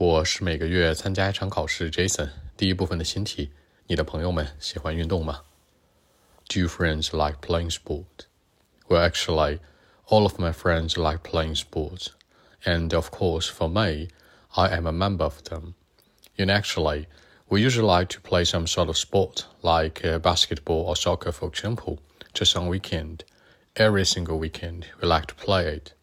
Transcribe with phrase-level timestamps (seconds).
[0.00, 2.28] 我是每个月参加一场考试，Jason。
[2.54, 3.50] 第一部分的新题：
[3.86, 5.44] 你的朋友们喜欢运动吗？
[6.50, 8.26] Do your friends like playing sport?
[8.88, 9.60] Well, actually,
[10.06, 12.08] all of my friends like playing sports,
[12.62, 14.08] and of course, for me,
[14.50, 15.72] I am a member of them.
[16.36, 17.06] And actually,
[17.48, 21.48] we usually like to play some sort of sport, like uh, basketball or soccer, for
[21.48, 22.00] example,
[22.34, 23.24] just on weekend.
[23.76, 25.94] Every single weekend, we like to play it.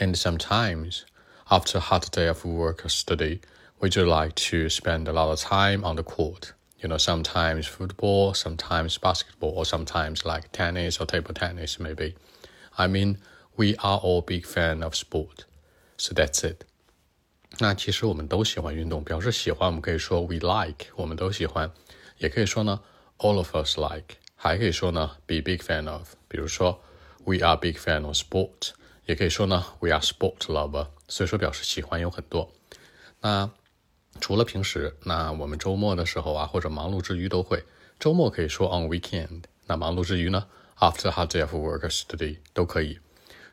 [0.00, 1.04] And sometimes
[1.50, 3.40] after a hard day of work or study,
[3.80, 6.54] we just like to spend a lot of time on the court.
[6.78, 12.14] You know, sometimes football, sometimes basketball, or sometimes like tennis or table tennis, maybe.
[12.76, 13.18] I mean,
[13.56, 15.44] we are all big fan of sport.
[15.96, 16.64] So that's it.
[17.58, 21.70] 那其实我们都喜欢运动，表示喜欢，我们可以说 we like，我们都喜欢，
[22.18, 22.80] 也可以说呢
[23.18, 26.14] all of us like，还可以说呢 be big fan of。
[26.28, 26.82] 比如说
[27.24, 28.70] we are big fan of sport，
[29.07, 30.87] 也可以说呢 we are sport lover。
[31.07, 32.51] 所以说表示喜欢有很多。
[33.21, 33.49] 那
[34.19, 37.63] 除了平时，那我们周末的时候啊，或者忙碌之余都会。
[37.99, 39.43] 周末可以说 on weekend。
[39.65, 42.99] 那忙碌之余呢，after hard day of work or study 都可以。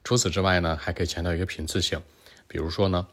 [0.03, 2.03] 除此之外呢，还可以强调一个频次性。
[2.47, 3.07] 比如说呢，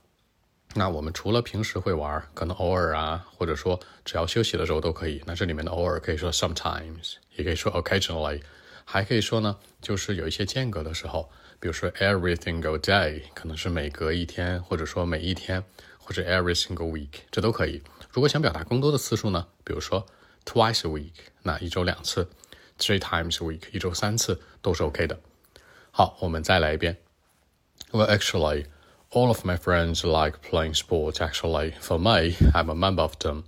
[0.73, 5.21] 那我们除了平时会玩，可能偶尔啊，或者说只要休息的时候都可以。
[5.25, 8.41] 那这里面的偶尔可以说 sometimes，也可以说 occasionally，
[8.85, 11.29] 还可以说呢，就是有一些间隔的时候。
[11.59, 15.63] 比如说 every single day 可能是每隔一天，或者说每一天，
[15.99, 17.83] 或者 every single week 这都可以。
[18.11, 20.03] 如果想表达更多的次数呢，比如说
[20.43, 21.11] twice a week
[21.43, 22.27] 那一周两次
[22.79, 25.19] ，three times a week 一周三次都是 OK 的。
[25.91, 26.97] 好，我们再来一遍。
[27.91, 28.65] Well, actually,
[29.11, 31.17] all of my friends like playing sports.
[31.17, 33.43] Actually, for me, I'm a member of them.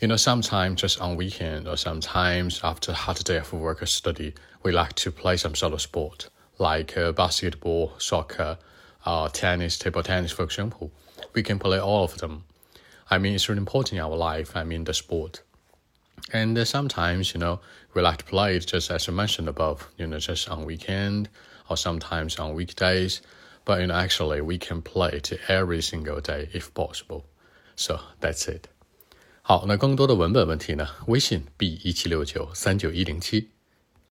[0.00, 3.86] You know, sometimes just on weekend or sometimes after a hard day of work or
[3.86, 4.32] study,
[4.62, 8.58] we like to play some sort of sport like uh, basketball, soccer,
[9.04, 10.92] uh, tennis, table tennis, for example.
[11.32, 12.44] We can play all of them.
[13.10, 14.56] I mean, it's really important in our life.
[14.56, 15.42] I mean, the sport.
[16.32, 17.60] And uh, sometimes, you know,
[17.94, 21.28] we like to play it just as I mentioned above, you know, just on weekend
[21.68, 23.20] or sometimes on weekdays.
[23.64, 27.26] But you know, actually, we can play it every single day if possible.
[27.74, 28.68] So that's it.
[29.50, 30.86] 好，那更多的文本问题呢？
[31.06, 33.48] 微信 b 一七六九三九一零七。